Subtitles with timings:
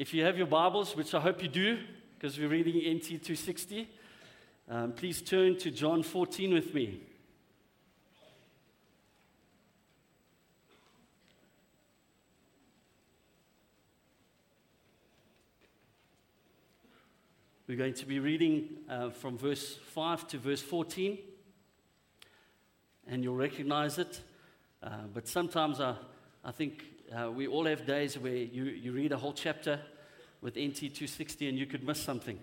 [0.00, 1.78] If you have your Bibles, which I hope you do,
[2.14, 3.86] because we're reading NT 260,
[4.70, 7.02] um, please turn to John 14 with me.
[17.68, 21.18] We're going to be reading uh, from verse 5 to verse 14,
[23.06, 24.22] and you'll recognize it.
[24.82, 25.94] Uh, but sometimes I,
[26.42, 29.80] I think uh, we all have days where you, you read a whole chapter
[30.40, 32.38] with NT 260 and you could miss something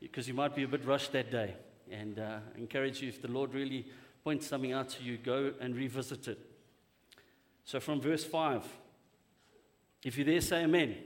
[0.00, 1.54] because you might be a bit rushed that day.
[1.90, 3.86] And uh, I encourage you, if the Lord really
[4.22, 6.38] points something out to you, go and revisit it.
[7.64, 8.64] So from verse 5,
[10.02, 10.96] if you're there, say amen.
[10.96, 10.98] amen.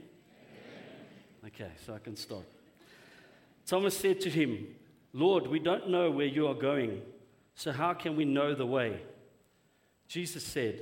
[1.47, 2.45] Okay, so I can start.
[3.65, 4.67] Thomas said to him,
[5.13, 7.01] Lord, we don't know where you are going,
[7.55, 9.01] so how can we know the way?
[10.07, 10.81] Jesus said,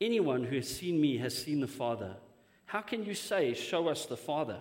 [0.00, 2.16] anyone who has seen me has seen the Father.
[2.66, 4.60] How can you say, Show us the Father?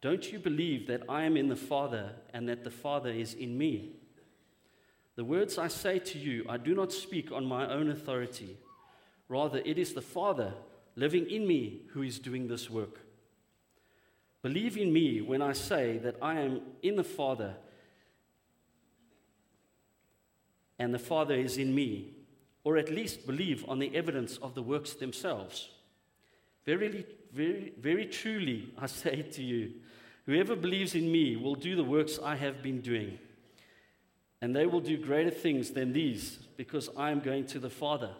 [0.00, 3.56] Don't you believe that I am in the Father and that the Father is in
[3.56, 3.92] me?
[5.16, 8.58] The words I say to you, I do not speak on my own authority.
[9.28, 10.52] Rather, it is the Father
[10.96, 13.00] living in me who is doing this work.
[14.42, 17.54] Believe in me when I say that I am in the Father
[20.78, 22.12] and the Father is in me,
[22.64, 25.68] or at least believe on the evidence of the works themselves.
[26.64, 29.72] Verily, very, very truly, I say to you,
[30.26, 33.18] whoever believes in me will do the works I have been doing.
[34.40, 38.10] And they will do greater things than these, because I am going to the Father.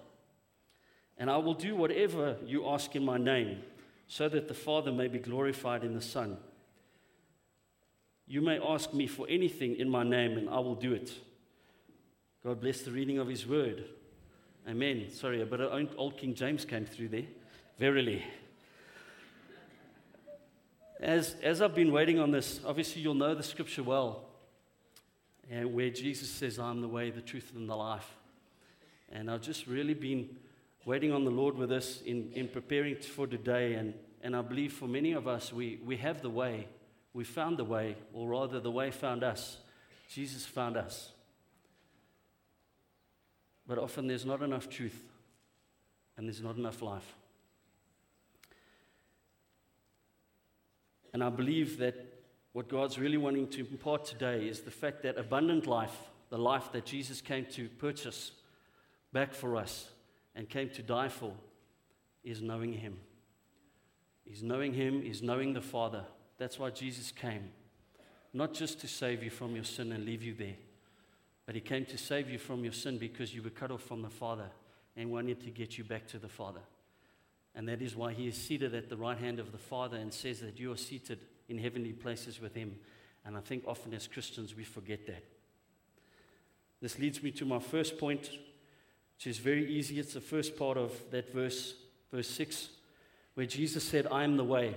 [1.19, 3.63] And I will do whatever you ask in my name
[4.07, 6.37] so that the Father may be glorified in the Son.
[8.27, 11.13] You may ask me for anything in my name, and I will do it.
[12.43, 13.85] God bless the reading of His word.
[14.67, 15.11] Amen.
[15.11, 15.61] Sorry, but
[15.99, 17.27] old King James came through there.
[17.79, 18.25] Verily.
[21.01, 24.25] As, as I've been waiting on this, obviously you'll know the scripture well,
[25.51, 28.09] and where Jesus says, I'm the way, the truth, and the life.
[29.13, 30.31] And I've just really been
[30.87, 33.75] waiting on the Lord with us in, in preparing for today.
[33.75, 33.93] And,
[34.23, 36.69] and I believe for many of us, we, we have the way.
[37.13, 39.59] We found the way, or rather, the way found us.
[40.09, 41.11] Jesus found us.
[43.67, 45.03] But often there's not enough truth
[46.17, 47.17] and there's not enough life.
[51.13, 51.95] And I believe that
[52.53, 55.97] what God's really wanting to impart today is the fact that abundant life,
[56.31, 58.33] the life that Jesus came to purchase
[59.13, 59.89] back for us,
[60.35, 61.33] and came to die for
[62.25, 62.99] is knowing Him.
[64.27, 66.05] Is knowing Him, is knowing the Father.
[66.39, 67.51] That's why Jesus came.
[68.33, 70.57] Not just to save you from your sin and leave you there,
[71.47, 74.03] but He came to save you from your sin because you were cut off from
[74.03, 74.51] the Father
[74.97, 76.61] and wanted to get you back to the Father.
[77.55, 80.13] And that is why He is seated at the right hand of the Father and
[80.13, 82.77] says that you are seated in heavenly places with Him.
[83.25, 85.25] And I think often as Christians we forget that.
[86.81, 88.31] This leads me to my first point
[89.17, 89.99] which is very easy.
[89.99, 91.75] It's the first part of that verse,
[92.13, 92.69] verse 6,
[93.35, 94.77] where Jesus said, I am the way.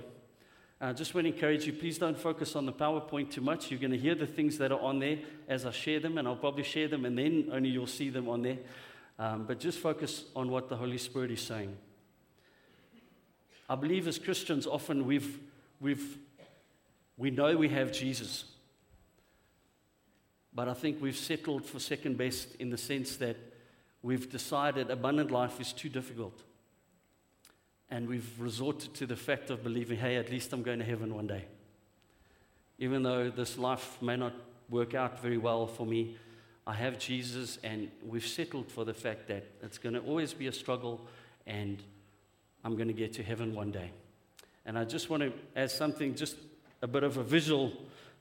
[0.79, 3.71] I just want to encourage you, please don't focus on the PowerPoint too much.
[3.71, 5.17] You're going to hear the things that are on there
[5.47, 8.29] as I share them, and I'll probably share them, and then only you'll see them
[8.29, 8.59] on there.
[9.17, 11.75] Um, but just focus on what the Holy Spirit is saying.
[13.67, 15.39] I believe as Christians, often we've,
[15.79, 16.19] we've,
[17.17, 18.45] we know we have Jesus.
[20.53, 23.35] But I think we've settled for second best in the sense that
[24.03, 26.43] we've decided abundant life is too difficult.
[27.89, 31.13] And we've resorted to the fact of believing, hey, at least I'm going to heaven
[31.13, 31.45] one day.
[32.79, 34.33] Even though this life may not
[34.69, 36.17] work out very well for me,
[36.65, 40.47] I have Jesus, and we've settled for the fact that it's going to always be
[40.47, 41.07] a struggle,
[41.45, 41.81] and
[42.63, 43.91] I'm going to get to heaven one day.
[44.65, 46.35] And I just want to add something, just
[46.81, 47.71] a bit of a visual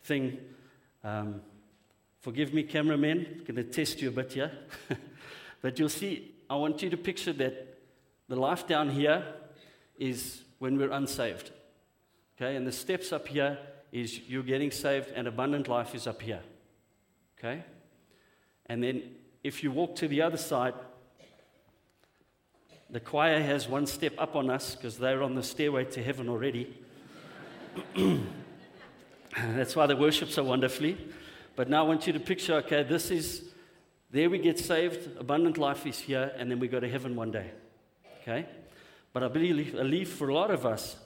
[0.04, 0.38] thing.
[1.02, 1.40] Um,
[2.20, 4.52] forgive me, cameramen, going to test you a bit here.
[5.66, 7.78] But you'll see, I want you to picture that
[8.28, 9.24] the life down here
[9.98, 11.50] is when we're unsaved.
[12.36, 13.58] Okay, and the steps up here
[13.92, 16.40] is you're getting saved, and abundant life is up here.
[17.38, 17.62] Okay?
[18.66, 19.02] And then
[19.42, 20.74] if you walk to the other side,
[22.90, 26.28] the choir has one step up on us because they're on the stairway to heaven
[26.28, 26.76] already.
[29.36, 30.96] That's why they worship so wonderfully.
[31.56, 33.44] But now I want you to picture okay, this is,
[34.10, 37.30] there we get saved, abundant life is here, and then we go to heaven one
[37.30, 37.50] day.
[38.22, 38.46] Okay?
[39.16, 40.98] But I believe, believe for a lot of us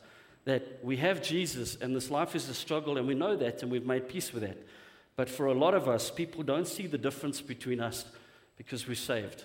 [0.45, 3.71] that we have Jesus, and this life is a struggle, and we know that, and
[3.71, 4.59] we've made peace with that.
[5.15, 8.05] But for a lot of us, people don't see the difference between us
[8.57, 9.45] because we're saved,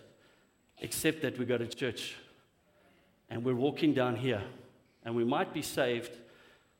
[0.79, 2.15] except that we go to church
[3.29, 4.41] and we're walking down here,
[5.03, 6.17] and we might be saved,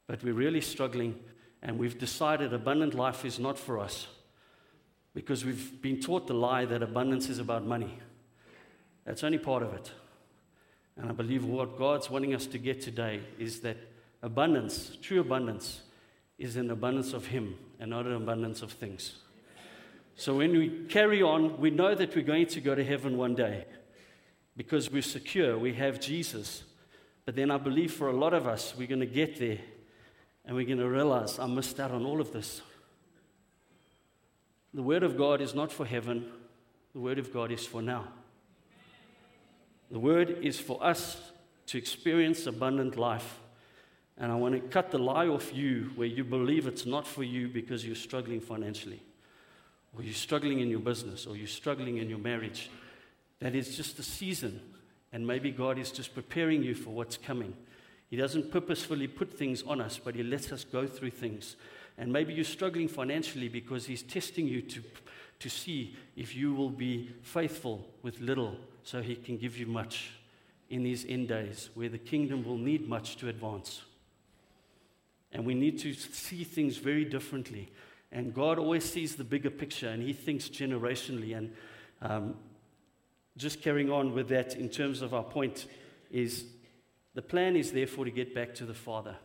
[0.08, 1.20] but we're really struggling,
[1.62, 4.08] and we've decided abundant life is not for us
[5.14, 8.00] because we've been taught the lie that abundance is about money.
[9.06, 9.92] That's only part of it.
[10.98, 13.78] And I believe what God's wanting us to get today is that
[14.22, 15.82] abundance, true abundance,
[16.38, 19.16] is an abundance of Him and not an abundance of things.
[20.16, 23.36] So when we carry on, we know that we're going to go to heaven one
[23.36, 23.66] day
[24.56, 26.64] because we're secure, we have Jesus.
[27.26, 29.60] But then I believe for a lot of us, we're going to get there
[30.46, 32.62] and we're going to realize I missed out on all of this.
[34.74, 36.26] The Word of God is not for heaven,
[36.94, 38.08] the Word of God is for now.
[39.92, 41.18] The Word is for us
[41.68, 43.40] to experience abundant life.
[44.18, 47.24] And I want to cut the lie off you where you believe it's not for
[47.24, 49.02] you because you're struggling financially,
[49.96, 52.70] or you're struggling in your business, or you're struggling in your marriage.
[53.40, 54.62] That is just a season,
[55.12, 57.54] and maybe God is just preparing you for what's coming.
[58.10, 61.58] He doesn't purposefully put things on us, but He lets us go through things.
[61.98, 64.84] And maybe you're struggling financially because He's testing you to,
[65.40, 68.56] to see if you will be faithful with little
[68.86, 70.12] so He can give you much
[70.70, 73.82] in these end days where the kingdom will need much to advance.
[75.32, 77.72] And we need to see things very differently.
[78.12, 81.36] And God always sees the bigger picture and He thinks generationally.
[81.36, 81.54] And
[82.02, 82.36] um,
[83.36, 85.66] just carrying on with that in terms of our point
[86.12, 86.46] is
[87.16, 89.16] the plan is therefore to get back to the Father.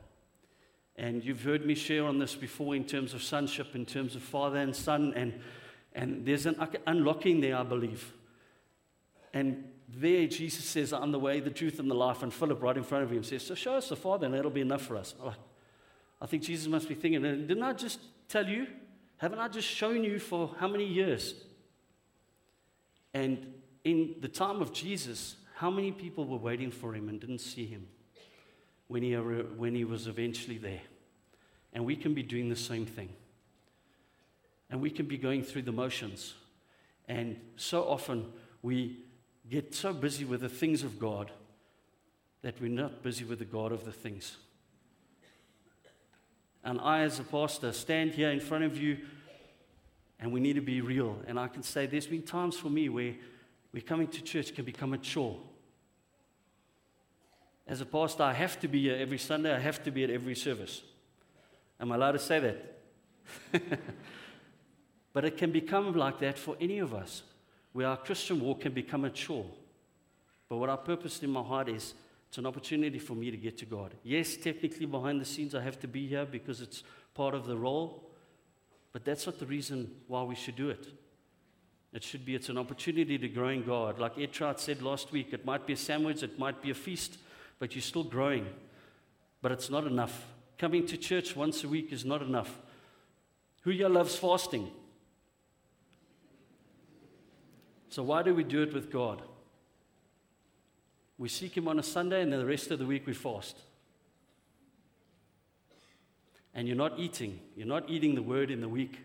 [0.97, 4.23] And you've heard me share on this before in terms of sonship, in terms of
[4.23, 5.41] father and son, and,
[5.95, 6.57] and there's an
[6.87, 8.13] unlocking there, I believe.
[9.33, 12.23] And there, Jesus says, I'm the way, the truth, and the life.
[12.23, 14.51] And Philip, right in front of him, says, So show us the Father, and that'll
[14.51, 15.15] be enough for us.
[16.21, 18.67] I think Jesus must be thinking, Didn't I just tell you?
[19.17, 21.35] Haven't I just shown you for how many years?
[23.13, 23.55] And
[23.85, 27.67] in the time of Jesus, how many people were waiting for him and didn't see
[27.67, 27.87] him
[28.89, 30.81] when he, when he was eventually there?
[31.73, 33.11] And we can be doing the same thing.
[34.71, 36.35] And we can be going through the motions.
[37.09, 38.27] And so often
[38.63, 39.05] we
[39.51, 41.31] get so busy with the things of God
[42.43, 44.37] that we're not busy with the God of the things.
[46.63, 48.99] And I, as a pastor, stand here in front of you
[50.19, 51.19] and we need to be real.
[51.27, 53.15] And I can say there's been times for me where
[53.73, 55.39] we coming to church can become a chore.
[57.67, 60.11] As a pastor, I have to be here every Sunday, I have to be at
[60.11, 60.83] every service.
[61.79, 62.79] Am I allowed to say that?
[65.13, 67.23] but it can become like that for any of us,
[67.73, 69.47] where our Christian walk can become a chore.
[70.49, 71.95] But what I purpose in my heart is
[72.29, 73.95] it's an opportunity for me to get to God.
[74.03, 76.83] Yes, technically behind the scenes, I have to be here because it's
[77.15, 78.11] part of the role,
[78.93, 80.87] but that's not the reason why we should do it.
[81.93, 83.99] It should be, it's an opportunity to grow in God.
[83.99, 87.19] Like Trout said last week, it might be a sandwich, it might be a feast,
[87.59, 88.47] but you're still growing.
[89.43, 90.25] But it's not enough.
[90.57, 92.59] Coming to church once a week is not enough.
[93.63, 94.71] Who here loves fasting?
[97.91, 99.21] So, why do we do it with God?
[101.19, 103.59] We seek Him on a Sunday, and then the rest of the week we fast.
[106.55, 107.41] And you're not eating.
[107.57, 108.99] You're not eating the Word in the week.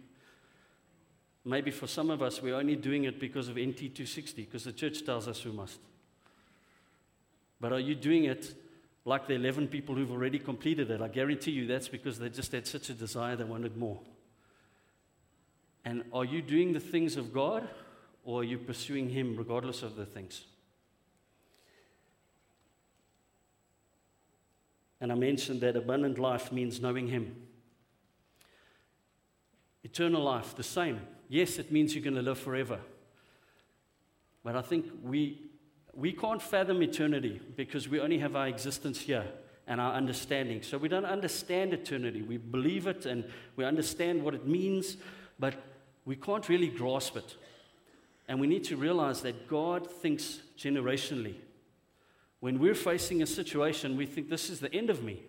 [1.43, 4.71] Maybe for some of us, we're only doing it because of NT 260, because the
[4.71, 5.79] church tells us we must.
[7.59, 8.53] But are you doing it
[9.03, 11.01] like the 11 people who've already completed it?
[11.01, 13.99] I guarantee you that's because they just had such a desire, they wanted more.
[15.83, 17.67] And are you doing the things of God,
[18.25, 20.43] or are you pursuing Him regardless of the things?
[24.99, 27.35] And I mentioned that abundant life means knowing Him.
[29.83, 30.99] Eternal life, the same.
[31.29, 32.79] Yes, it means you're going to live forever.
[34.43, 35.41] But I think we,
[35.93, 39.25] we can't fathom eternity because we only have our existence here
[39.67, 40.63] and our understanding.
[40.63, 42.23] So we don't understand eternity.
[42.23, 44.97] We believe it and we understand what it means,
[45.37, 45.55] but
[46.05, 47.35] we can't really grasp it.
[48.27, 51.35] And we need to realize that God thinks generationally.
[52.39, 55.21] When we're facing a situation, we think this is the end of me.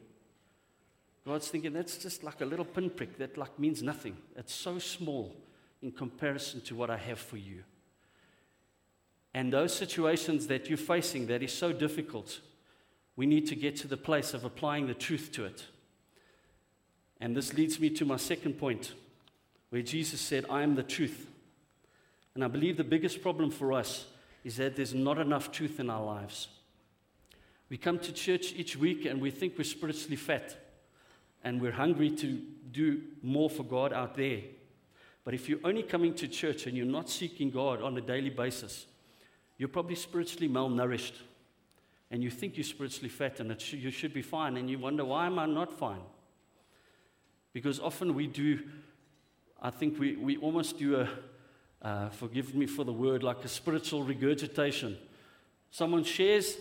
[1.26, 4.16] God's thinking that's just like a little pinprick that like means nothing.
[4.36, 5.34] It's so small
[5.82, 7.64] in comparison to what I have for you.
[9.34, 12.40] And those situations that you're facing that is so difficult,
[13.16, 15.64] we need to get to the place of applying the truth to it.
[17.20, 18.94] And this leads me to my second point,
[19.70, 21.30] where Jesus said, I am the truth.
[22.36, 24.04] And I believe the biggest problem for us
[24.44, 26.48] is that there's not enough truth in our lives.
[27.70, 30.54] We come to church each week and we think we're spiritually fat
[31.42, 34.40] and we're hungry to do more for God out there.
[35.24, 38.28] But if you're only coming to church and you're not seeking God on a daily
[38.28, 38.84] basis,
[39.56, 41.14] you're probably spiritually malnourished.
[42.10, 44.58] And you think you're spiritually fat and sh- you should be fine.
[44.58, 46.02] And you wonder, why am I not fine?
[47.54, 48.60] Because often we do,
[49.62, 51.08] I think we, we almost do a,
[51.86, 54.98] uh, forgive me for the word, like a spiritual regurgitation.
[55.70, 56.56] Someone shares,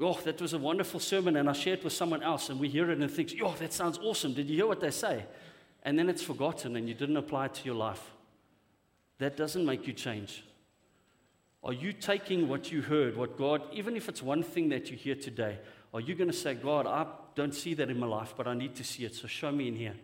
[0.00, 2.68] oh, that was a wonderful sermon, and I share it with someone else, and we
[2.68, 4.32] hear it and think, oh, that sounds awesome.
[4.32, 5.26] Did you hear what they say?
[5.82, 8.02] And then it's forgotten and you didn't apply it to your life.
[9.18, 10.44] That doesn't make you change.
[11.62, 14.96] Are you taking what you heard, what God, even if it's one thing that you
[14.96, 15.58] hear today,
[15.92, 18.54] are you going to say, God, I don't see that in my life, but I
[18.54, 19.96] need to see it, so show me in here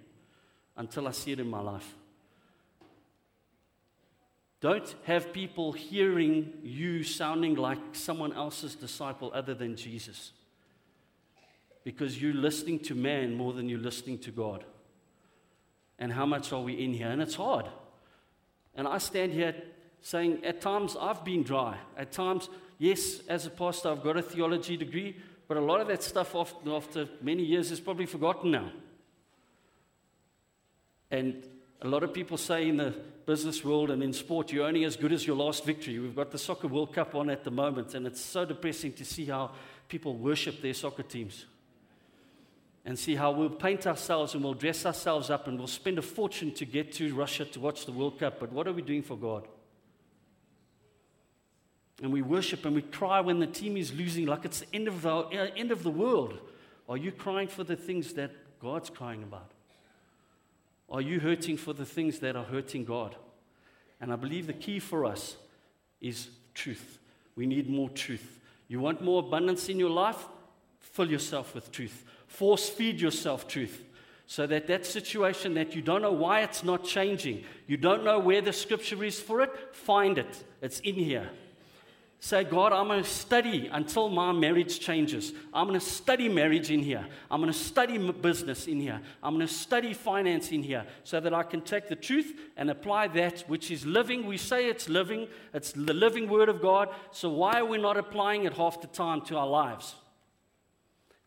[0.77, 1.95] until I see it in my life?
[4.61, 10.33] Don't have people hearing you sounding like someone else's disciple other than Jesus.
[11.85, 14.65] Because you're listening to man more than you're listening to God.
[15.99, 17.09] And how much are we in here?
[17.09, 17.67] And it's hard.
[18.75, 19.55] And I stand here
[20.01, 21.79] saying, at times I've been dry.
[21.97, 22.49] At times,
[22.79, 25.17] yes, as a pastor, I've got a theology degree,
[25.49, 28.71] but a lot of that stuff after many years is probably forgotten now.
[31.11, 31.47] And
[31.83, 32.95] a lot of people say in the
[33.27, 35.99] business world and in sport, you're only as good as your last victory.
[35.99, 39.05] We've got the Soccer World Cup on at the moment, and it's so depressing to
[39.05, 39.51] see how
[39.89, 41.45] people worship their soccer teams.
[42.85, 46.03] And see how we'll paint ourselves and we'll dress ourselves up and we'll spend a
[46.03, 48.39] fortune to get to Russia to watch the World Cup.
[48.39, 49.49] But what are we doing for God?
[52.01, 54.87] And we worship and we cry when the team is losing, like it's the end
[54.87, 56.39] of the, uh, end of the world.
[56.89, 58.31] Are you crying for the things that
[58.61, 59.51] God's crying about?
[60.89, 63.17] Are you hurting for the things that are hurting God?
[64.01, 65.37] And I believe the key for us
[66.01, 66.99] is truth.
[67.35, 68.39] We need more truth.
[68.69, 70.27] You want more abundance in your life?
[70.81, 72.05] Fill yourself with truth.
[72.27, 73.83] Force feed yourself truth.
[74.27, 78.19] So that that situation that you don't know why it's not changing, you don't know
[78.19, 80.45] where the scripture is for it, find it.
[80.61, 81.31] It's in here.
[82.19, 85.33] Say, God, I'm going to study until my marriage changes.
[85.53, 87.07] I'm going to study marriage in here.
[87.31, 89.01] I'm going to study business in here.
[89.23, 92.71] I'm going to study finance in here so that I can take the truth and
[92.71, 94.27] apply that which is living.
[94.27, 96.89] We say it's living, it's the living word of God.
[97.13, 99.95] So why are we not applying it half the time to our lives?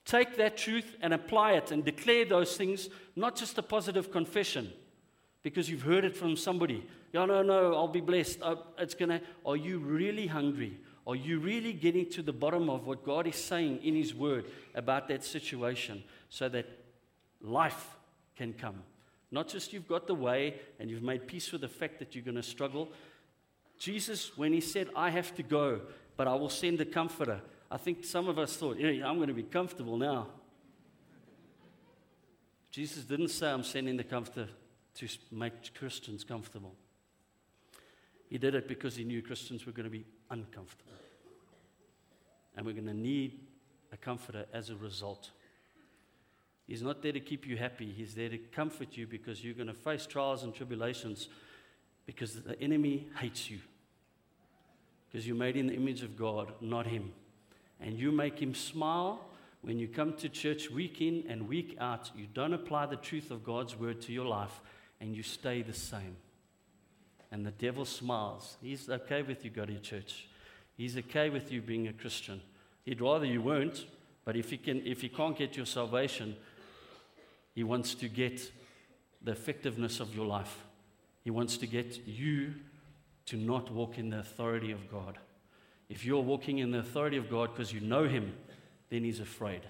[0.06, 4.74] Take that truth and apply it and declare those things, not just a positive confession
[5.44, 6.86] because you've heard it from somebody.
[7.12, 8.40] Yeah, no, no, I'll be blessed.
[8.42, 9.22] Uh, it's gonna.
[9.46, 10.80] Are you really hungry?
[11.08, 14.46] Are you really getting to the bottom of what God is saying in His Word
[14.76, 16.68] about that situation so that
[17.42, 17.96] life
[18.36, 18.84] can come?
[19.32, 22.24] Not just you've got the way and you've made peace with the fact that you're
[22.24, 22.90] going to struggle.
[23.80, 25.82] Jesus, when He said, I have to go,
[26.16, 29.30] but I will send a comforter, I think some of us thought, yeah, I'm going
[29.30, 30.28] to be comfortable now.
[32.72, 34.48] Jesus didn't say, I'm sending the comforter
[34.96, 36.76] to make Christians comfortable.
[38.30, 40.94] He did it because he knew Christians were going to be uncomfortable.
[42.56, 43.40] And we're going to need
[43.92, 45.32] a comforter as a result.
[46.68, 49.68] He's not there to keep you happy, He's there to comfort you because you're going
[49.68, 51.28] to face trials and tribulations
[52.06, 53.60] because the enemy hates you.
[55.08, 57.12] Because you're made in the image of God, not Him.
[57.80, 59.26] And you make Him smile
[59.62, 62.12] when you come to church week in and week out.
[62.16, 64.62] You don't apply the truth of God's word to your life
[65.02, 66.18] and you stay the same.
[67.32, 68.58] And the devil smiles.
[68.62, 70.28] He's okay with you going to church.
[70.76, 72.42] He's okay with you being a Christian.
[72.86, 73.86] He'd rather you weren't,
[74.26, 76.36] but if he, can, if he can't get your salvation,
[77.54, 78.52] he wants to get
[79.22, 80.64] the effectiveness of your life.
[81.24, 82.54] He wants to get you
[83.28, 85.18] to not walk in the authority of God.
[85.90, 88.34] If you're walking in the authority of God because you know Him,
[88.90, 89.62] then He's afraid.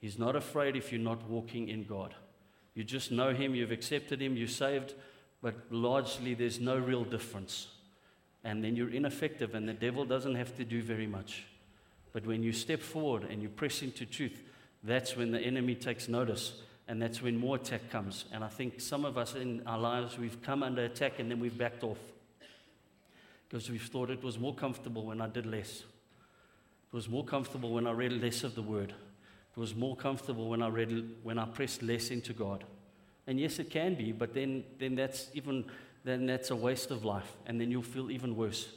[0.00, 2.14] He's not afraid if you're not walking in God.
[2.74, 4.94] You just know Him, you've accepted Him, you're saved,
[5.42, 7.68] but largely there's no real difference.
[8.44, 11.44] And then you're ineffective, and the devil doesn't have to do very much.
[12.12, 14.42] But when you step forward and you press into truth,
[14.82, 16.54] that's when the enemy takes notice,
[16.86, 18.24] and that's when more attack comes.
[18.32, 21.40] And I think some of us in our lives, we've come under attack and then
[21.40, 21.98] we've backed off
[23.48, 25.80] because we've thought it was more comfortable when I did less.
[25.80, 28.94] It was more comfortable when I read less of the word.
[29.56, 32.64] It was more comfortable when I read, when I pressed less into God.
[33.28, 35.66] And yes, it can be, but then, then that's even
[36.04, 38.68] then that's a waste of life, and then you'll feel even worse.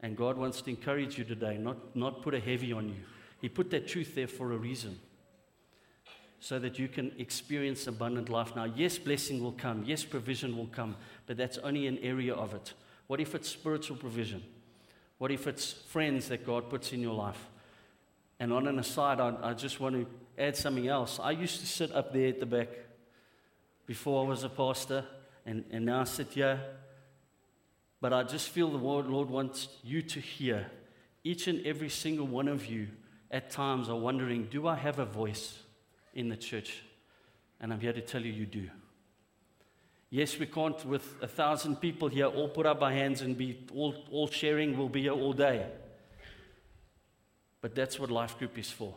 [0.00, 3.00] And God wants to encourage you today, not, not put a heavy on you.
[3.40, 5.00] He put that truth there for a reason.
[6.40, 8.64] so that you can experience abundant life now.
[8.64, 9.82] Yes, blessing will come.
[9.84, 12.74] Yes, provision will come, but that's only an area of it.
[13.08, 14.42] What if it's spiritual provision?
[15.18, 17.48] What if it's friends that God puts in your life?
[18.38, 20.06] And on an aside, I, I just want to
[20.40, 21.18] add something else.
[21.20, 22.68] I used to sit up there at the back
[23.88, 25.02] before I was a pastor,
[25.46, 26.60] and, and now I sit here.
[28.02, 30.66] But I just feel the Lord, wants you to hear.
[31.24, 32.88] Each and every single one of you
[33.30, 35.58] at times are wondering, do I have a voice
[36.14, 36.82] in the church?
[37.60, 38.68] And I'm here to tell you, you do.
[40.10, 43.66] Yes, we can't, with a thousand people here, all put up our hands and be
[43.74, 44.76] all, all sharing.
[44.76, 45.66] We'll be here all day.
[47.62, 48.94] But that's what Life Group is for.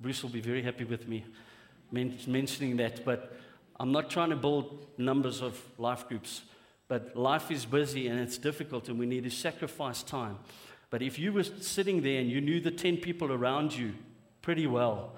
[0.00, 1.26] Bruce will be very happy with me
[1.92, 3.04] men- mentioning that.
[3.04, 3.36] But
[3.80, 6.42] I'm not trying to build numbers of life groups.
[6.86, 10.38] But life is busy and it's difficult, and we need to sacrifice time.
[10.90, 13.94] But if you were sitting there and you knew the 10 people around you
[14.42, 15.14] pretty well,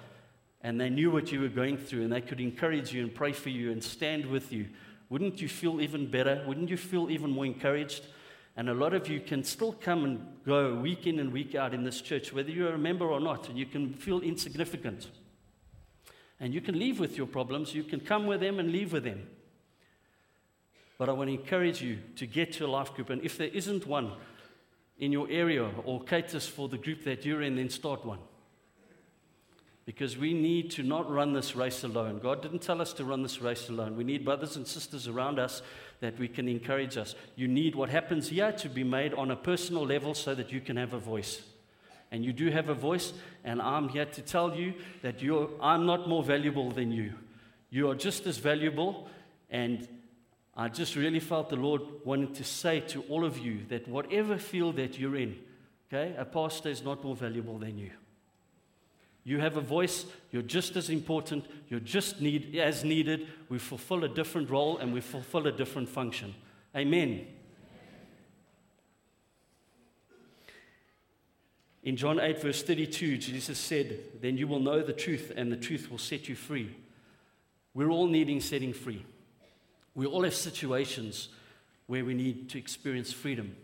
[0.61, 3.33] and they knew what you were going through, and they could encourage you and pray
[3.33, 4.69] for you and stand with you,
[5.09, 6.45] wouldn't you feel even better?
[6.47, 8.07] Wouldn't you feel even more encouraged?
[8.57, 11.75] And a lot of you can still come and go week in and week out
[11.75, 15.09] in this church, whether you're a member or not, and you can feel insignificant.
[16.42, 19.04] And you can leave with your problems, you can come with them and leave with
[19.04, 19.28] them.
[20.99, 23.11] But I want to encourage you to get to a life group.
[23.11, 24.11] And if there isn't one
[24.99, 28.18] in your area or caters for the group that you're in, then start one.
[29.84, 32.18] Because we need to not run this race alone.
[32.18, 33.96] God didn't tell us to run this race alone.
[33.96, 35.62] We need brothers and sisters around us
[36.00, 37.14] that we can encourage us.
[37.37, 40.61] You need what happens here to be made on a personal level so that you
[40.61, 41.42] can have a voice.
[42.12, 45.87] And you do have a voice, and I'm here to tell you that you're, I'm
[45.87, 47.14] not more valuable than you.
[47.71, 49.09] You are just as valuable,
[49.49, 49.88] and
[50.54, 54.37] I just really felt the Lord wanted to say to all of you that whatever
[54.37, 55.38] field that you're in,
[55.88, 57.90] okay, a pastor is not more valuable than you.
[59.25, 63.28] You have a voice, you're just as important, you're just need, as needed.
[63.49, 66.35] We fulfill a different role and we fulfill a different function.
[66.76, 67.26] Amen.
[71.83, 75.57] In John 8, verse 32, Jesus said, Then you will know the truth, and the
[75.57, 76.77] truth will set you free.
[77.75, 79.05] We're all needing setting free.
[79.95, 81.29] We all have situations
[81.87, 83.57] where we need to experience freedom.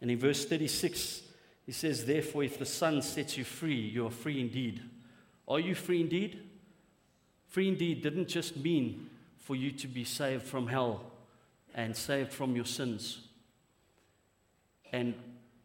[0.00, 1.22] And in verse 36,
[1.64, 4.82] he says, Therefore, if the Son sets you free, you are free indeed.
[5.48, 6.42] Are you free indeed?
[7.48, 11.12] Free indeed didn't just mean for you to be saved from hell
[11.74, 13.20] and saved from your sins.
[14.92, 15.14] And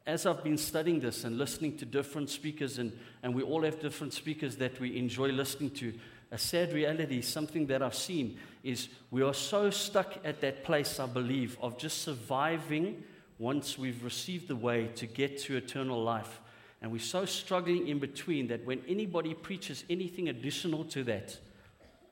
[0.09, 2.91] as I've been studying this and listening to different speakers, and,
[3.21, 5.93] and we all have different speakers that we enjoy listening to,
[6.31, 10.99] a sad reality, something that I've seen, is we are so stuck at that place,
[10.99, 13.03] I believe, of just surviving
[13.37, 16.39] once we've received the way to get to eternal life.
[16.81, 21.37] And we're so struggling in between that when anybody preaches anything additional to that,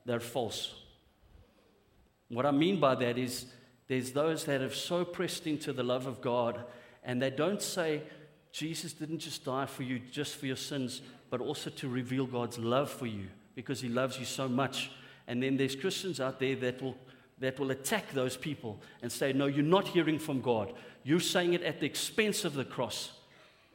[0.04, 0.72] they're false.
[2.28, 3.46] What I mean by that is
[3.88, 6.64] there's those that have so pressed into the love of God
[7.08, 8.02] and they don't say,
[8.52, 12.58] Jesus didn't just die for you just for your sins, but also to reveal God's
[12.58, 14.90] love for you because He loves you so much.
[15.26, 16.96] And then there's Christians out there that will,
[17.38, 20.74] that will attack those people and say, No, you're not hearing from God.
[21.02, 23.12] You're saying it at the expense of the cross.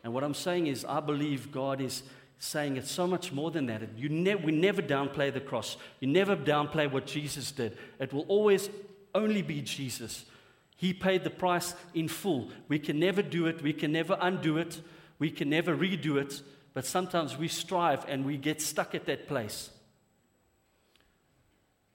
[0.04, 2.04] And what I'm saying is, I believe God is
[2.38, 3.98] saying it's so much more than that.
[3.98, 5.78] Ne- we never downplay the cross.
[6.00, 7.78] You never downplay what Jesus did.
[8.00, 8.69] It will always
[9.15, 10.26] only be Jesus.
[10.75, 12.49] He paid the price in full.
[12.67, 13.62] We can never do it.
[13.62, 14.81] We can never undo it.
[15.19, 16.41] We can never redo it.
[16.73, 19.69] But sometimes we strive and we get stuck at that place.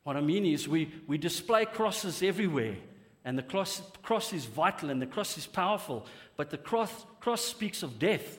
[0.05, 2.77] What I mean is, we, we display crosses everywhere.
[3.25, 6.07] And the cross, cross is vital and the cross is powerful.
[6.37, 8.39] But the cross, cross speaks of death.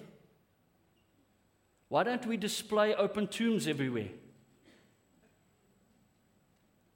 [1.90, 4.10] Why don't we display open tombs everywhere?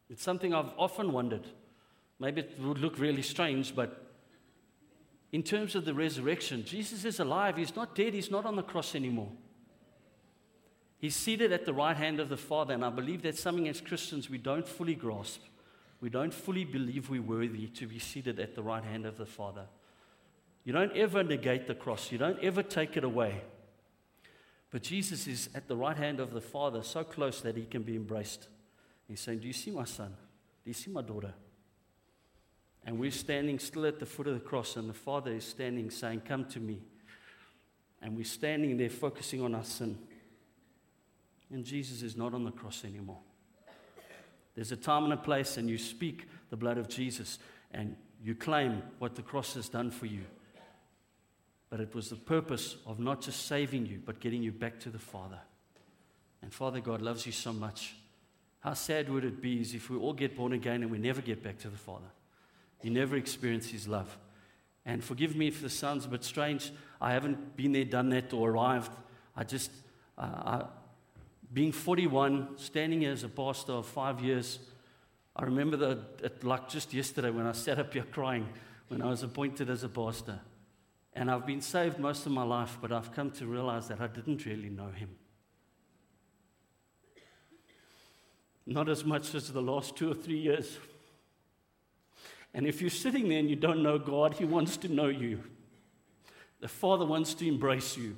[0.10, 1.46] It's something I've often wondered.
[2.20, 4.04] Maybe it would look really strange, but
[5.32, 7.58] in terms of the resurrection, Jesus is alive.
[7.58, 8.14] He's not dead.
[8.14, 9.32] He's not on the cross anymore.
[11.00, 13.82] He's seated at the right hand of the Father, and I believe that's something as
[13.82, 15.42] Christians we don't fully grasp.
[16.00, 19.26] We don't fully believe we're worthy to be seated at the right hand of the
[19.26, 19.66] Father.
[20.64, 23.42] You don't ever negate the cross, you don't ever take it away.
[24.70, 27.84] But Jesus is at the right hand of the Father, so close that he can
[27.84, 28.48] be embraced.
[29.08, 30.16] He's saying, Do you see my son?
[30.64, 31.34] Do you see my daughter?
[32.86, 35.90] And we're standing still at the foot of the cross, and the Father is standing
[35.90, 36.82] saying, Come to me.
[38.02, 39.98] And we're standing there focusing on our sin.
[41.50, 43.20] And Jesus is not on the cross anymore.
[44.56, 47.40] There's a time and a place, and you speak the blood of Jesus,
[47.72, 50.24] and you claim what the cross has done for you.
[51.70, 54.90] But it was the purpose of not just saving you, but getting you back to
[54.90, 55.40] the Father.
[56.42, 57.96] And Father God loves you so much.
[58.60, 61.42] How sad would it be if we all get born again and we never get
[61.42, 62.06] back to the Father?
[62.84, 64.16] You never experience His love.
[64.86, 66.72] And forgive me if this sounds a bit strange.
[67.02, 68.92] I haven't been there, done that, or arrived.
[69.36, 69.72] I just,
[70.18, 70.66] uh, I,
[71.52, 74.60] being 41, standing here as a pastor of five years,
[75.36, 78.48] I remember that, like just yesterday when I sat up here crying
[78.90, 80.40] when I was appointed as a pastor.
[81.14, 84.08] And I've been saved most of my life, but I've come to realize that I
[84.08, 85.10] didn't really know him.
[88.66, 90.78] Not as much as the last two or three years.
[92.54, 95.40] And if you're sitting there and you don't know God, He wants to know you.
[96.60, 98.16] The Father wants to embrace you.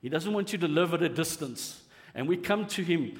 [0.00, 1.82] He doesn't want you to live at a distance.
[2.14, 3.18] And we come to Him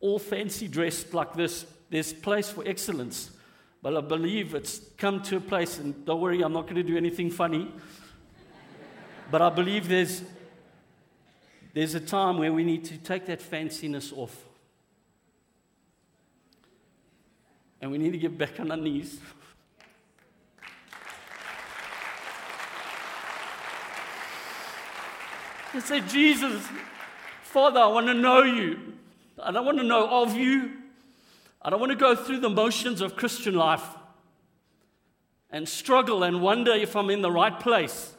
[0.00, 1.66] all fancy dressed like this.
[1.90, 3.30] There's place for excellence.
[3.82, 6.82] But I believe it's come to a place, and don't worry, I'm not going to
[6.82, 7.70] do anything funny.
[9.30, 10.22] but I believe there's,
[11.74, 14.34] there's a time where we need to take that fanciness off.
[17.80, 19.18] And we need to get back on our knees.
[25.74, 26.66] and say, Jesus,
[27.42, 28.94] Father, I want to know you.
[29.42, 30.72] I don't want to know of you.
[31.60, 33.84] I don't want to go through the motions of Christian life
[35.50, 38.12] and struggle and wonder if I'm in the right place.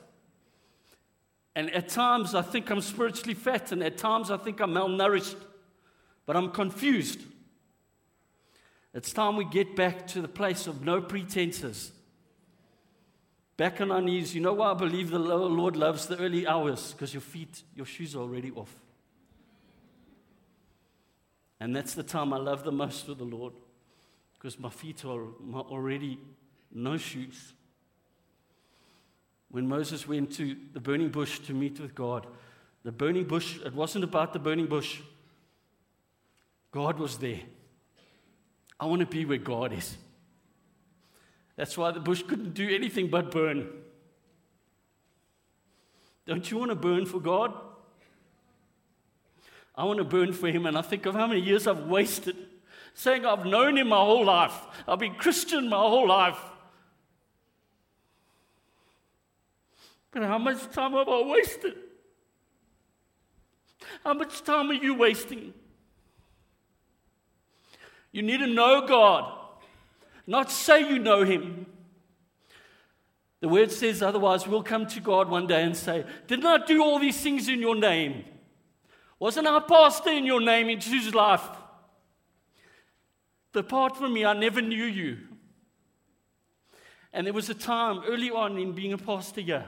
[1.55, 5.37] And at times I think I'm spiritually fat, and at times I think I'm malnourished,
[6.25, 7.21] but I'm confused.
[8.93, 11.91] It's time we get back to the place of no pretenses.
[13.57, 14.35] Back on our knees.
[14.35, 16.91] You know why I believe the Lord loves the early hours?
[16.91, 18.75] Because your feet, your shoes are already off.
[21.59, 23.53] And that's the time I love the most with the Lord
[24.33, 26.19] because my feet are already
[26.71, 27.53] no shoes.
[29.49, 32.27] When Moses went to the burning bush to meet with God,
[32.83, 35.01] the burning bush, it wasn't about the burning bush.
[36.71, 37.39] God was there.
[38.79, 39.97] I want to be where God is.
[41.55, 43.69] That's why the bush couldn't do anything but burn.
[46.25, 47.53] Don't you want to burn for God?
[49.75, 50.65] I want to burn for him.
[50.65, 52.35] And I think of how many years I've wasted
[52.95, 56.39] saying I've known him my whole life, I've been Christian my whole life.
[60.11, 61.75] But how much time have I wasted?
[64.03, 65.53] How much time are you wasting?
[68.13, 69.44] You need to know God,
[70.27, 71.67] not say you know Him.
[73.41, 76.83] The word says otherwise, we'll come to God one day and say, Didn't I do
[76.83, 78.25] all these things in your name?
[79.19, 81.47] Wasn't I pastor in your name in Jesus' life?
[83.53, 85.17] Depart from me, I never knew you.
[87.13, 89.65] And there was a time early on in being a pastor here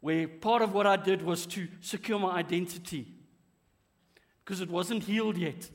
[0.00, 3.06] where part of what I did was to secure my identity
[4.44, 5.70] because it wasn't healed yet.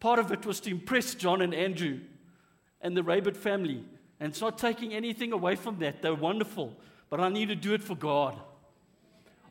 [0.00, 2.00] Part of it was to impress John and Andrew
[2.86, 3.84] and the Raybert family.
[4.20, 6.02] And it's not taking anything away from that.
[6.02, 6.72] They're wonderful.
[7.10, 8.38] But I need to do it for God.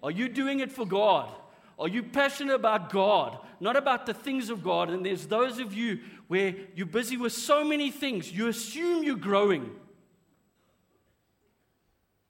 [0.02, 1.30] Are you doing it for God?
[1.78, 4.90] Are you passionate about God, not about the things of God?
[4.90, 9.18] And there's those of you where you're busy with so many things, you assume you're
[9.18, 9.70] growing.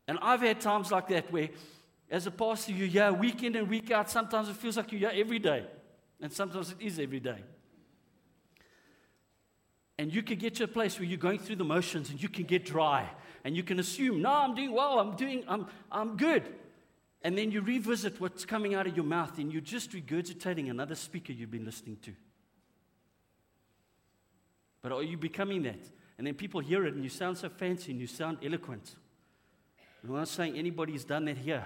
[0.08, 1.50] And I've had times like that where,
[2.10, 4.10] as a pastor, you're here week in and week out.
[4.10, 5.66] Sometimes it feels like you're here every day,
[6.20, 7.44] and sometimes it is every day.
[9.98, 12.28] And you can get to a place where you're going through the motions and you
[12.28, 13.10] can get dry
[13.44, 16.44] and you can assume, no, I'm doing well, I'm doing, I'm, I'm good.
[17.22, 20.96] And then you revisit what's coming out of your mouth and you're just regurgitating another
[20.96, 22.12] speaker you've been listening to.
[24.82, 25.80] But are you becoming that?
[26.18, 28.96] And then people hear it and you sound so fancy and you sound eloquent.
[30.02, 31.66] And I'm not saying anybody's done that here.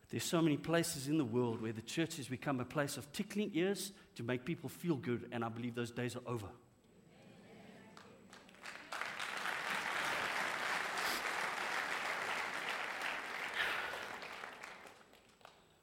[0.00, 2.96] But there's so many places in the world where the church has become a place
[2.96, 6.46] of tickling ears to make people feel good, and I believe those days are over.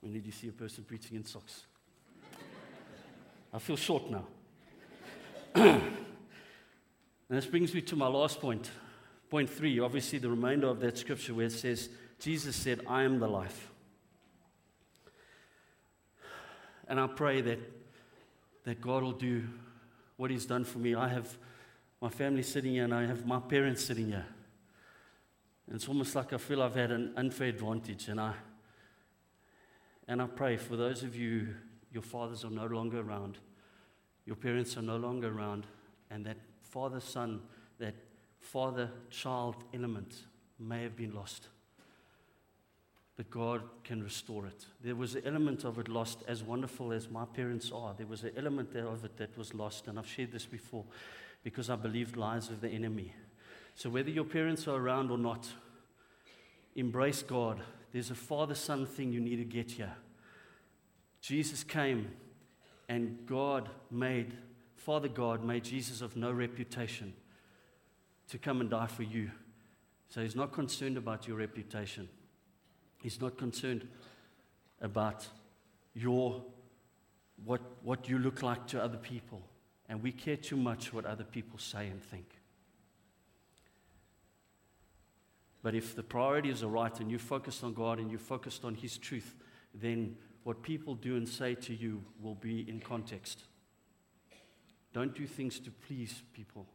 [0.03, 1.63] When did you see a person preaching in socks?
[3.53, 4.25] I feel short now.
[5.55, 5.81] and
[7.29, 8.69] this brings me to my last point.
[9.29, 11.87] Point three, obviously, the remainder of that scripture where it says,
[12.19, 13.71] Jesus said, I am the life.
[16.89, 17.59] And I pray that,
[18.65, 19.47] that God will do
[20.17, 20.95] what He's done for me.
[20.95, 21.37] I have
[22.01, 24.25] my family sitting here and I have my parents sitting here.
[25.67, 28.09] And it's almost like I feel I've had an unfair advantage.
[28.09, 28.33] And I,
[30.07, 31.55] and I pray for those of you,
[31.91, 33.37] your fathers are no longer around,
[34.25, 35.65] your parents are no longer around,
[36.09, 37.41] and that father son,
[37.79, 37.95] that
[38.39, 40.15] father child element
[40.59, 41.47] may have been lost.
[43.15, 44.65] but God can restore it.
[44.83, 47.93] There was an element of it lost, as wonderful as my parents are.
[47.95, 50.83] There was an element of it that was lost, and I've shared this before
[51.43, 53.13] because I believed lies of the enemy.
[53.75, 55.47] So, whether your parents are around or not,
[56.75, 57.61] embrace God.
[57.93, 59.93] There's a father son thing you need to get here.
[61.21, 62.11] Jesus came,
[62.89, 64.33] and God made,
[64.75, 67.13] Father God made Jesus of no reputation
[68.29, 69.29] to come and die for you.
[70.09, 72.09] So, He's not concerned about your reputation.
[73.01, 73.87] He's not concerned
[74.81, 75.27] about
[75.93, 76.43] your,
[77.45, 79.41] what, what you look like to other people.
[79.87, 82.25] And we care too much what other people say and think.
[85.63, 88.75] But if the priorities are right and you're focused on God and you're focused on
[88.75, 89.33] His truth,
[89.73, 93.45] then what people do and say to you will be in context.
[94.91, 96.67] Don't do things to please people.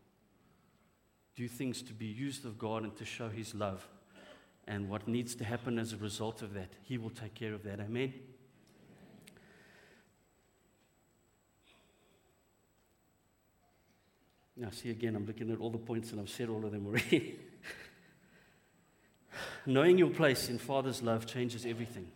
[1.37, 3.87] Do things to be used of God and to show His love
[4.66, 6.70] and what needs to happen as a result of that.
[6.83, 7.81] He will take care of that.
[7.81, 8.14] Amen.
[14.57, 16.87] Now, see again, I'm looking at all the points and I've said all of them
[16.87, 17.38] already.
[19.68, 22.11] Knowing your place in Father's love changes everything.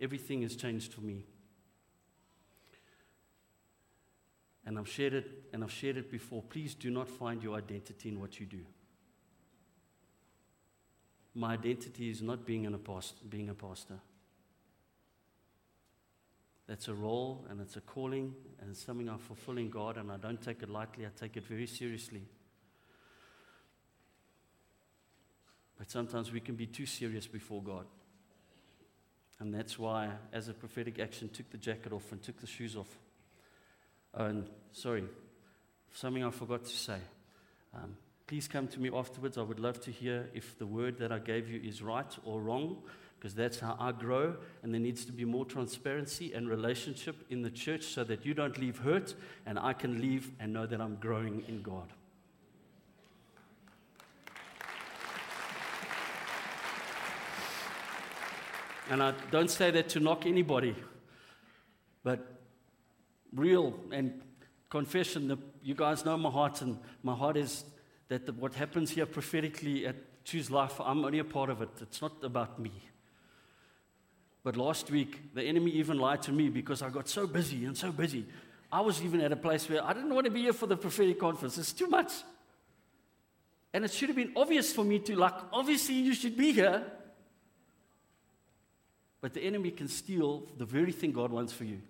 [0.00, 1.24] Everything has changed for me.
[4.66, 6.42] And I've shared it, and I've shared it before.
[6.42, 8.66] Please do not find your identity in what you do
[11.36, 13.98] my identity is not being, an apostle, being a pastor.
[16.66, 20.16] That's a role and it's a calling and it's something I'm fulfilling God, and I
[20.16, 22.22] don't take it lightly, I take it very seriously.
[25.78, 27.86] But sometimes we can be too serious before God.
[29.38, 32.74] And that's why, as a prophetic action, took the jacket off and took the shoes
[32.74, 32.98] off.
[34.14, 35.04] And sorry,
[35.92, 36.98] something I forgot to say.
[37.74, 39.38] Um, Please come to me afterwards.
[39.38, 42.40] I would love to hear if the word that I gave you is right or
[42.40, 42.82] wrong,
[43.16, 44.34] because that's how I grow.
[44.64, 48.34] And there needs to be more transparency and relationship in the church so that you
[48.34, 49.14] don't leave hurt
[49.46, 51.92] and I can leave and know that I'm growing in God.
[58.88, 60.76] And I don't say that to knock anybody,
[62.04, 62.20] but
[63.34, 64.20] real and
[64.70, 65.36] confession.
[65.62, 67.64] You guys know my heart, and my heart is
[68.08, 71.70] that the, what happens here prophetically at Choose Life, I'm only a part of it.
[71.80, 72.72] It's not about me.
[74.44, 77.76] But last week, the enemy even lied to me because I got so busy and
[77.76, 78.24] so busy.
[78.70, 80.76] I was even at a place where I didn't want to be here for the
[80.76, 81.58] prophetic conference.
[81.58, 82.12] It's too much.
[83.72, 86.84] And it should have been obvious for me to, like, obviously you should be here.
[89.20, 91.80] But the enemy can steal the very thing God wants for you.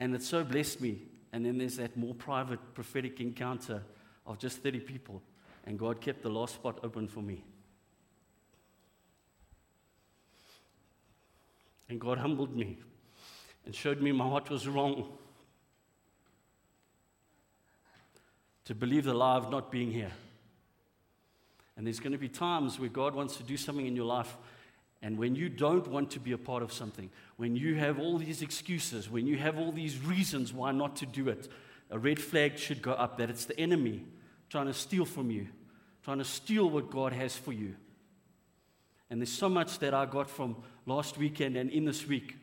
[0.00, 3.82] And it so blessed me and then there's that more private prophetic encounter
[4.26, 5.22] of just 30 people.
[5.64, 7.44] And God kept the last spot open for me.
[11.88, 12.78] And God humbled me
[13.64, 15.12] and showed me my heart was wrong
[18.64, 20.12] to believe the lie of not being here.
[21.76, 24.36] And there's going to be times where God wants to do something in your life
[25.02, 28.18] and when you don't want to be a part of something, when you have all
[28.18, 31.48] these excuses, when you have all these reasons why not to do it,
[31.90, 34.04] a red flag should go up that it's the enemy
[34.48, 35.48] trying to steal from you,
[36.04, 37.74] trying to steal what God has for you.
[39.10, 40.56] And there's so much that I got from
[40.86, 42.36] last weekend and in this week.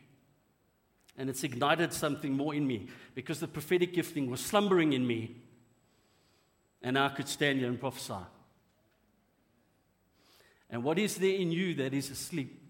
[1.16, 5.36] And it's ignited something more in me because the prophetic gifting was slumbering in me.
[6.82, 8.14] And I could stand here and prophesy.
[10.70, 12.62] And what is there in you that is asleep?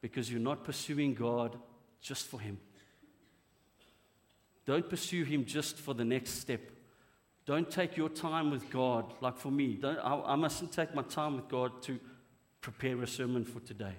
[0.00, 1.58] Because you're not pursuing God
[2.00, 2.58] just for Him.
[4.64, 6.60] Don't pursue Him just for the next step.
[7.44, 9.74] Don't take your time with God, like for me.
[9.74, 11.98] Don't, I, I mustn't take my time with God to
[12.60, 13.94] prepare a sermon for today.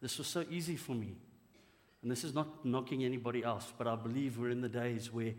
[0.00, 1.16] This was so easy for me.
[2.02, 5.34] And this is not knocking anybody else, but I believe we're in the days where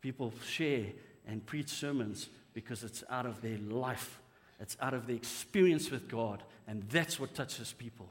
[0.00, 0.86] people share
[1.26, 4.20] and preach sermons because it's out of their life,
[4.60, 8.08] it's out of the experience with God, and that's what touches people.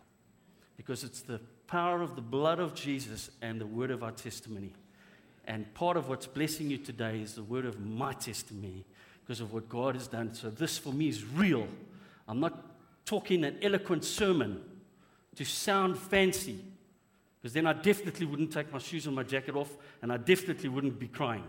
[0.77, 4.73] Because it's the power of the blood of Jesus and the word of our testimony.
[5.45, 8.85] And part of what's blessing you today is the word of my testimony
[9.21, 10.33] because of what God has done.
[10.33, 11.67] So, this for me is real.
[12.27, 14.61] I'm not talking an eloquent sermon
[15.35, 16.59] to sound fancy,
[17.39, 20.69] because then I definitely wouldn't take my shoes and my jacket off, and I definitely
[20.69, 21.43] wouldn't be crying.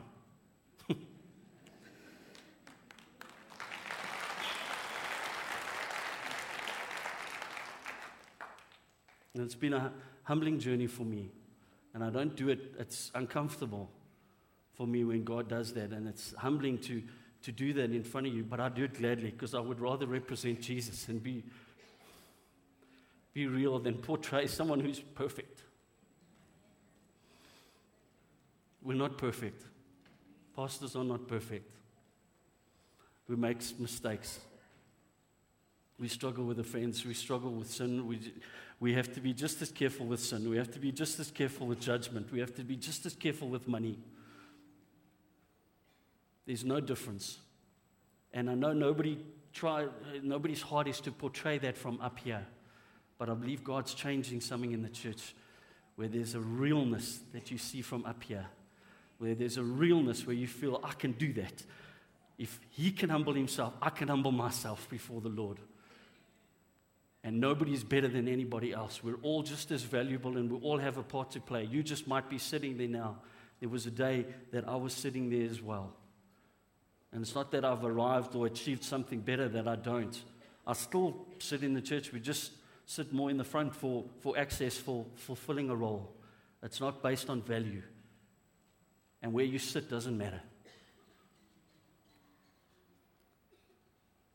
[9.35, 9.92] And it's been a
[10.25, 11.31] humbling journey for me.
[11.95, 13.90] And I don't do it, it's uncomfortable
[14.75, 15.90] for me when God does that.
[15.90, 17.03] And it's humbling to,
[17.42, 19.81] to do that in front of you, but I do it gladly because I would
[19.81, 21.45] rather represent Jesus and be,
[23.33, 25.62] be real than portray someone who's perfect.
[28.83, 29.62] We're not perfect.
[30.57, 31.71] Pastors are not perfect.
[33.29, 34.40] We make mistakes.
[35.98, 37.05] We struggle with offense.
[37.05, 38.07] We struggle with sin.
[38.07, 38.33] We,
[38.81, 40.48] we have to be just as careful with sin.
[40.48, 42.33] We have to be just as careful with judgment.
[42.33, 43.98] We have to be just as careful with money.
[46.46, 47.38] There's no difference.
[48.33, 49.18] And I know nobody
[49.52, 49.87] try,
[50.22, 52.44] nobody's heart is to portray that from up here.
[53.18, 55.35] But I believe God's changing something in the church
[55.96, 58.46] where there's a realness that you see from up here,
[59.18, 61.62] where there's a realness where you feel, I can do that.
[62.38, 65.59] If He can humble Himself, I can humble myself before the Lord.
[67.24, 69.02] And nobody's better than anybody else.
[69.02, 71.64] We're all just as valuable and we all have a part to play.
[71.64, 73.18] You just might be sitting there now.
[73.61, 75.94] There was a day that I was sitting there as well.
[77.12, 80.20] And it's not that I've arrived or achieved something better that I don't.
[80.66, 82.12] I still sit in the church.
[82.12, 82.52] We just
[82.87, 86.12] sit more in the front for, for access, for fulfilling a role.
[86.62, 87.82] It's not based on value.
[89.22, 90.40] And where you sit doesn't matter.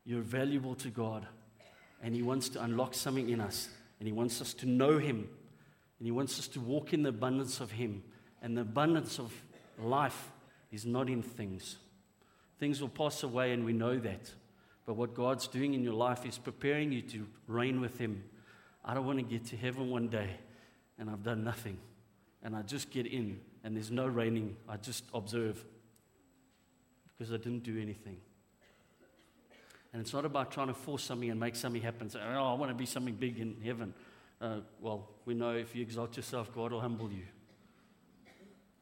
[0.04, 1.26] You're valuable to God.
[2.02, 3.68] And He wants to unlock something in us.
[3.98, 5.28] And He wants us to know Him.
[5.98, 8.02] And He wants us to walk in the abundance of Him.
[8.42, 9.32] And the abundance of
[9.78, 10.30] life
[10.70, 11.76] is not in things.
[12.58, 14.32] Things will pass away, and we know that.
[14.86, 18.24] But what God's doing in your life is preparing you to reign with Him.
[18.84, 20.30] I don't want to get to heaven one day
[20.98, 21.78] and I've done nothing.
[22.42, 24.56] And I just get in and there's no reigning.
[24.68, 25.64] I just observe
[27.06, 28.16] because I didn't do anything.
[29.92, 32.10] And it's not about trying to force something and make something happen.
[32.10, 33.94] Say, oh, I want to be something big in heaven.
[34.40, 37.24] Uh, well, we know if you exalt yourself, God will humble you.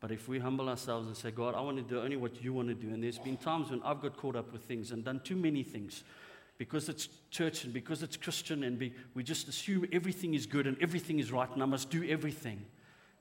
[0.01, 2.53] But if we humble ourselves and say, God, I want to do only what you
[2.53, 5.03] want to do, and there's been times when I've got caught up with things and
[5.05, 6.05] done too many things
[6.59, 10.67] because it's church and because it's Christian, and be, we just assume everything is good
[10.67, 12.65] and everything is right, and I must do everything.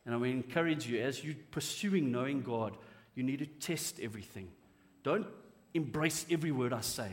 [0.05, 2.77] And I encourage you, as you're pursuing knowing God,
[3.15, 4.49] you need to test everything.
[5.03, 5.27] Don't
[5.73, 7.09] embrace every word I say.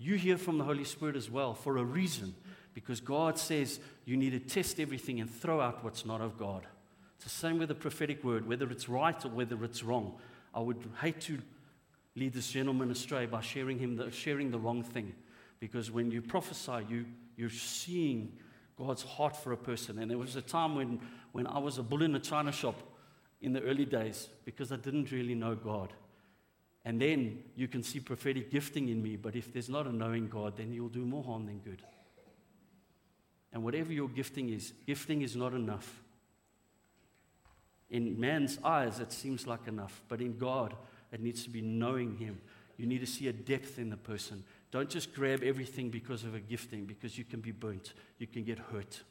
[0.00, 2.34] You hear from the Holy Spirit as well for a reason,
[2.72, 6.66] because God says you need to test everything and throw out what's not of God.
[7.16, 10.14] It's the same with the prophetic word, whether it's right or whether it's wrong.
[10.54, 11.38] I would hate to
[12.16, 15.12] lead this gentleman astray by sharing, him the, sharing the wrong thing.
[15.58, 17.04] Because when you prophesy, you,
[17.36, 18.32] you're seeing
[18.78, 19.98] God's heart for a person.
[19.98, 20.98] And there was a time when,
[21.32, 22.76] when I was a bull in a china shop
[23.42, 25.92] in the early days because I didn't really know God.
[26.84, 30.28] And then you can see prophetic gifting in me, but if there's not a knowing
[30.28, 31.82] God, then you'll do more harm than good.
[33.52, 36.02] And whatever your gifting is, gifting is not enough.
[37.90, 40.74] In man's eyes, it seems like enough, but in God,
[41.12, 42.40] it needs to be knowing Him.
[42.76, 44.44] You need to see a depth in the person.
[44.70, 48.44] Don't just grab everything because of a gifting, because you can be burnt, you can
[48.44, 49.02] get hurt.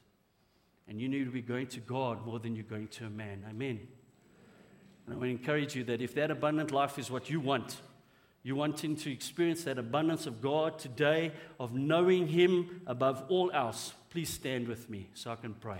[0.87, 3.45] And you need to be going to God more than you're going to a man.
[3.47, 3.87] Amen.
[5.09, 7.77] And I to encourage you that if that abundant life is what you want,
[8.43, 13.93] you wanting to experience that abundance of God today, of knowing Him above all else,
[14.11, 15.79] please stand with me so I can pray.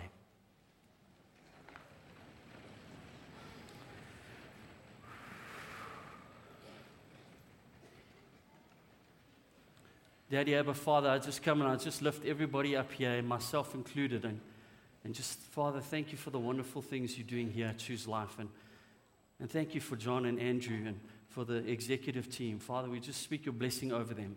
[10.31, 14.25] Daddy, Abba, Father, I just come and I just lift everybody up here, myself included,
[14.25, 14.39] and,
[15.03, 18.37] and just, Father, thank you for the wonderful things you're doing here Choose Life.
[18.39, 18.49] And,
[19.39, 20.99] and thank you for John and Andrew and
[21.30, 22.60] for the executive team.
[22.60, 24.36] Father, we just speak your blessing over them.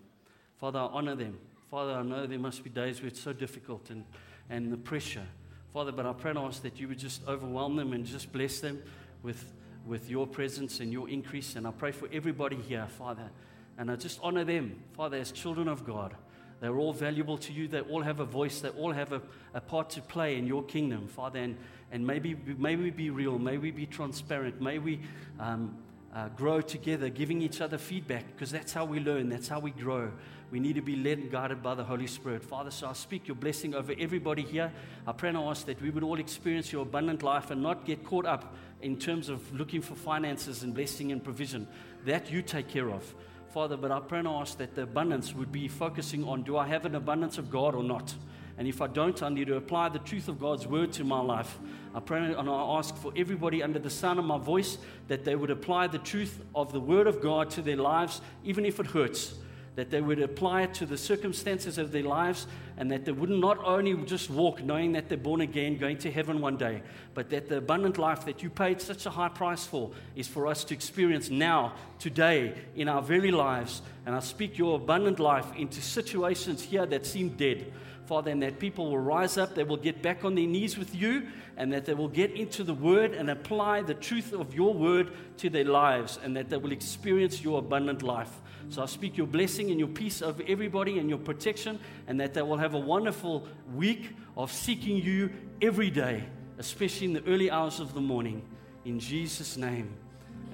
[0.59, 1.38] Father, I honor them.
[1.71, 4.05] Father, I know there must be days where it's so difficult and,
[4.51, 5.27] and the pressure.
[5.73, 8.61] Father, but I pray and ask that you would just overwhelm them and just bless
[8.61, 8.83] them
[9.23, 9.53] with,
[9.87, 11.57] with your presence and your increase.
[11.57, 13.31] And I pray for everybody here, Father
[13.79, 16.15] and I just honor them, Father, as children of God.
[16.62, 17.66] They're all valuable to you.
[17.66, 18.61] They all have a voice.
[18.61, 19.20] They all have a,
[19.53, 21.40] a part to play in your kingdom, Father.
[21.40, 21.57] And,
[21.90, 23.37] and maybe, may we be real.
[23.37, 24.61] May we be transparent.
[24.61, 25.01] May we
[25.40, 25.77] um,
[26.14, 29.29] uh, grow together, giving each other feedback, because that's how we learn.
[29.29, 30.12] That's how we grow.
[30.53, 32.45] We need to be led and guided by the Holy Spirit.
[32.45, 34.70] Father, so I speak your blessing over everybody here.
[35.05, 38.05] I pray and ask that we would all experience your abundant life and not get
[38.05, 41.66] caught up in terms of looking for finances and blessing and provision.
[42.05, 43.14] That you take care of.
[43.53, 46.66] Father, but I pray and ask that the abundance would be focusing on do I
[46.68, 48.14] have an abundance of God or not?
[48.57, 51.20] And if I don't, I need to apply the truth of God's word to my
[51.20, 51.59] life.
[51.94, 54.78] I pray and I ask for everybody under the sound of my voice
[55.09, 58.64] that they would apply the truth of the word of God to their lives, even
[58.64, 59.34] if it hurts.
[59.75, 62.47] That they would apply it to the circumstances of their lives,
[62.77, 66.11] and that they would not only just walk knowing that they're born again, going to
[66.11, 66.83] heaven one day,
[67.14, 70.47] but that the abundant life that you paid such a high price for is for
[70.47, 73.83] us to experience now, today, in our very lives.
[74.05, 77.73] And I speak your abundant life into situations here that seem dead.
[78.13, 80.95] Father, and that people will rise up, they will get back on their knees with
[80.95, 84.75] you, and that they will get into the Word and apply the truth of your
[84.75, 88.29] Word to their lives, and that they will experience your abundant life.
[88.69, 92.35] So I speak your blessing and your peace over everybody and your protection, and that
[92.35, 95.31] they will have a wonderful week of seeking you
[95.63, 96.25] every day,
[96.59, 98.43] especially in the early hours of the morning.
[98.85, 99.89] In Jesus' name,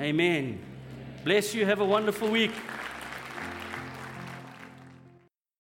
[0.01, 0.61] amen.
[1.25, 1.67] Bless you.
[1.67, 2.53] Have a wonderful week.